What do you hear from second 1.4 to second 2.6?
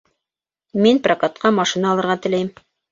машина алырға теләйем